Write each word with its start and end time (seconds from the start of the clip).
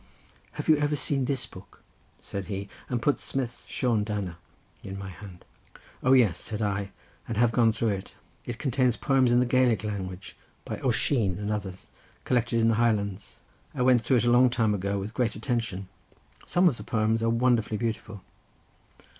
"Have 0.53 0.67
you 0.67 0.77
ever 0.77 0.95
seen 0.95 1.25
this 1.25 1.45
book?" 1.45 1.83
said 2.19 2.45
he, 2.45 2.67
and 2.89 3.03
put 3.03 3.19
Smith's 3.19 3.67
Sean 3.67 4.03
Dana 4.03 4.39
into 4.83 4.97
my 4.97 5.09
hand. 5.11 5.45
"O 6.01 6.13
yes," 6.13 6.39
said 6.39 6.59
I, 6.59 6.89
"and 7.27 7.37
have 7.37 7.51
gone 7.51 7.71
through 7.71 7.89
it. 7.89 8.15
It 8.43 8.57
contains 8.57 8.97
poems 8.97 9.31
in 9.31 9.39
the 9.39 9.45
Gaelic 9.45 9.83
language 9.83 10.35
by 10.65 10.79
Oisin 10.83 11.37
and 11.37 11.51
others, 11.51 11.91
collected 12.25 12.59
in 12.59 12.69
the 12.69 12.75
Highlands. 12.81 13.41
I 13.75 13.83
went 13.83 14.03
through 14.03 14.17
it 14.17 14.25
a 14.25 14.31
long 14.31 14.49
time 14.49 14.73
ago 14.73 14.97
with 14.97 15.13
great 15.13 15.35
attention. 15.35 15.87
Some 16.47 16.67
of 16.67 16.77
the 16.77 16.83
poems 16.83 17.21
are 17.21 17.29
wonderfully 17.29 17.77
beautiful." 17.77 18.23